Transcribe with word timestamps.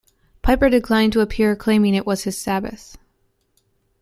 Piper 0.41 0.67
declined 0.67 1.13
to 1.13 1.19
appear, 1.19 1.55
claiming 1.55 1.93
it 1.93 2.07
was 2.07 2.23
his 2.23 2.35
Sabbath. 2.35 2.97